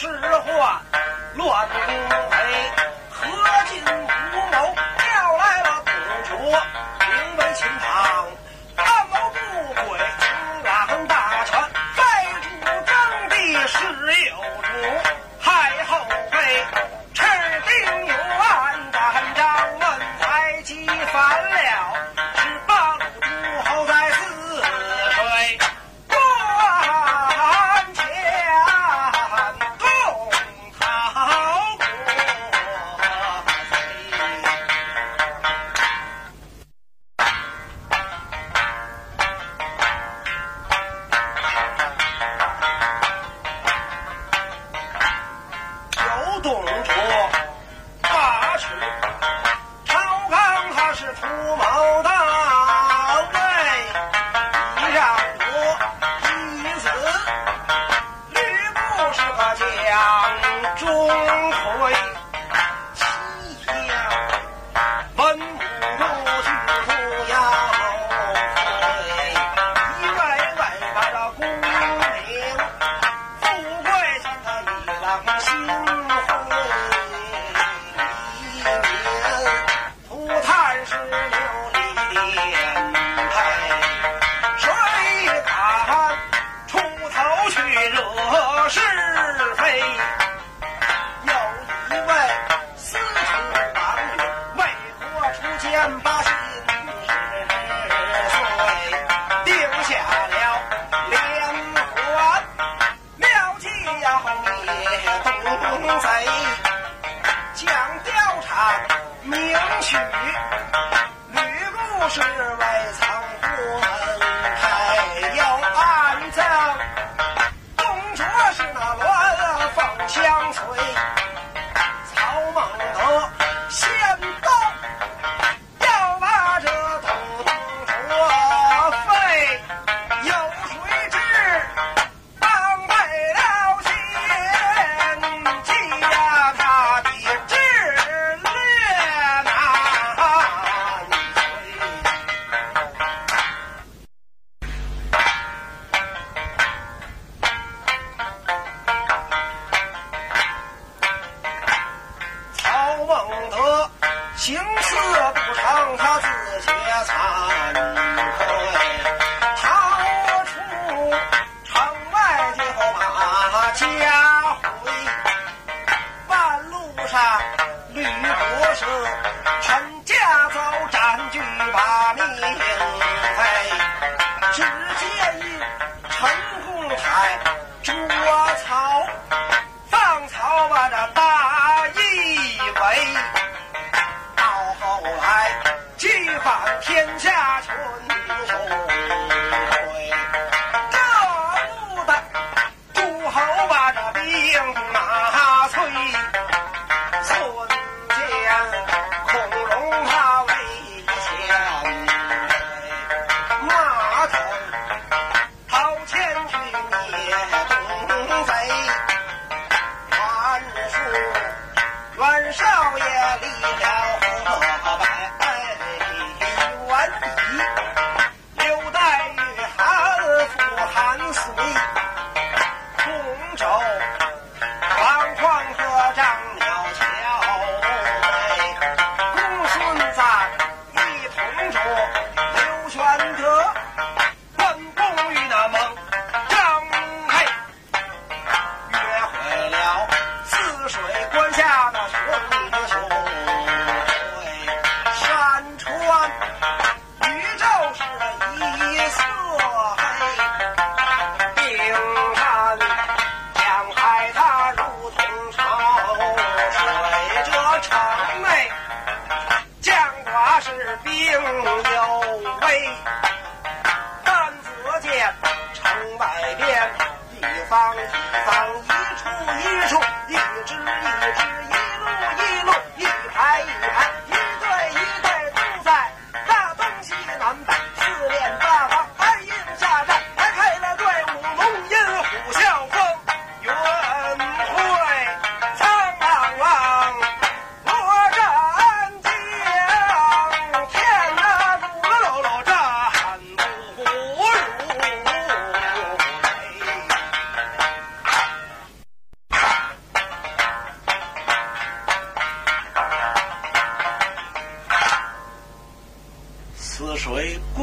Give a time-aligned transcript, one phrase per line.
[0.00, 0.80] 是祸
[1.34, 1.78] 乱兵
[2.08, 2.34] 围，
[3.10, 3.20] 何
[3.68, 5.92] 进无谋，调来了董
[6.24, 6.79] 卓。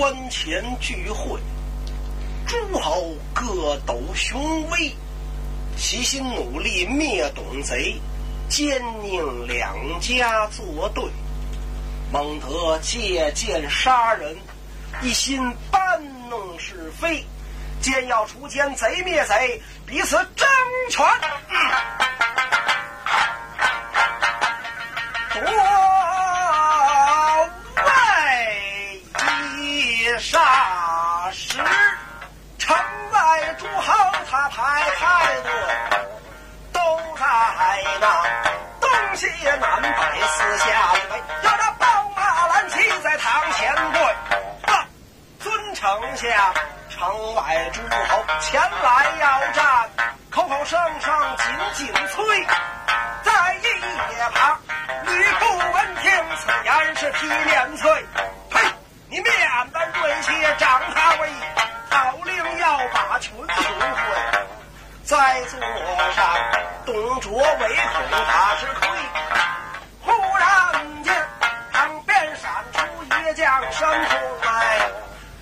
[0.00, 1.38] 关前聚会，
[2.46, 4.96] 诸侯各斗雄威，
[5.76, 8.00] 齐心努力灭董贼，
[8.48, 11.04] 奸佞两家作对，
[12.10, 14.34] 孟德借剑杀人，
[15.02, 17.22] 一心搬弄是非，
[17.82, 20.48] 奸要除奸，贼灭贼，彼此争
[20.88, 21.04] 权
[25.34, 25.69] 夺。
[30.20, 31.56] 霎时，
[32.58, 32.76] 城
[33.10, 33.94] 外诸侯
[34.30, 35.50] 他排开的
[36.74, 36.80] 都
[37.16, 37.24] 在
[37.98, 38.22] 那
[38.80, 39.26] 东西
[39.58, 44.00] 南北四下围，有这宝马蓝旗在堂前跪，
[44.70, 44.84] 啊，
[45.40, 46.54] 尊丞相，
[46.90, 49.88] 城外诸侯前来要战，
[50.30, 52.46] 口口声声紧紧催，
[53.22, 53.58] 在一
[54.34, 54.60] 旁
[55.06, 58.06] 吕布闻听此言是批脸翠。
[68.10, 68.88] 不怕吃亏，
[70.00, 71.28] 忽然间
[71.70, 74.80] 旁边闪出一将，身后来，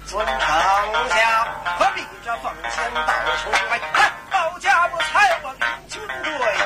[0.04, 1.46] 尊丞相，
[1.78, 3.02] 何必这奉先到
[3.42, 6.56] 处飞，哼，保家不财我领军队，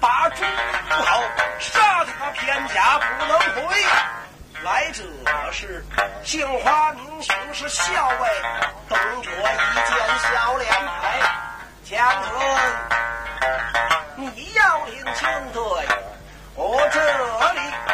[0.00, 0.44] 把诸
[0.90, 1.22] 侯
[1.60, 3.76] 杀得他偏甲不能回
[4.64, 5.04] 来者
[5.52, 5.84] 是
[6.24, 8.28] 杏花名雄是校尉，
[8.88, 9.96] 董卓一见
[10.34, 11.20] 小脸白，
[11.84, 12.85] 江河。
[14.56, 15.60] 调令清退，
[16.54, 16.98] 我这
[17.52, 17.85] 里。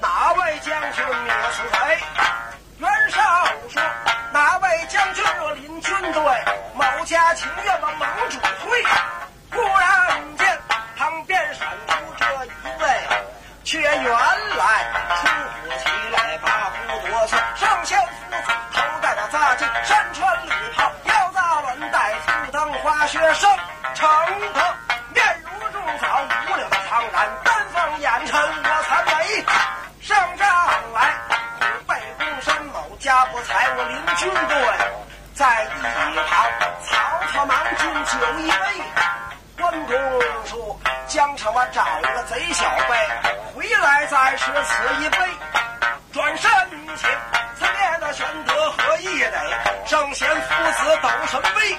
[0.00, 1.98] 哪位将军你是谁？
[2.78, 3.20] 袁绍
[3.68, 3.82] 说
[4.32, 6.22] ：“哪位将军若领军队，
[6.74, 8.82] 某家情愿做盟主会。”
[9.52, 10.58] 忽然间，
[10.96, 12.48] 旁边闪出这一
[12.82, 13.08] 位，
[13.62, 14.33] 却元。
[36.12, 36.46] 一旁
[36.82, 36.92] 曹
[37.32, 38.10] 操忙敬酒
[38.40, 38.56] 一杯。
[39.56, 39.96] 关公
[40.46, 42.94] 说：“江城我找了个贼小辈，
[43.54, 45.18] 回来再吃此一杯。”
[46.12, 46.50] 转身
[46.96, 47.08] 请，
[47.58, 49.38] 此面的玄德何意得？
[49.86, 51.76] 圣贤父子斗神威。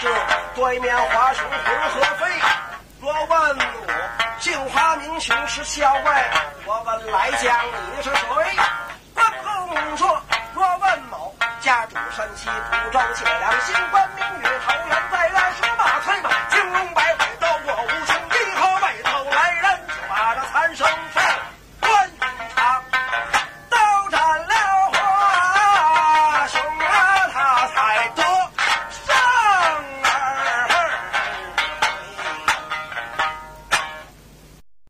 [0.00, 0.08] 这
[0.54, 2.26] 对面华雄红和飞。
[3.00, 3.92] 若问我
[4.38, 6.24] 姓花名雄是校尉，
[6.64, 8.24] 我问来将你是谁？
[9.14, 10.22] 关公说：
[10.54, 14.08] 若问某家主山西蒲州解良新官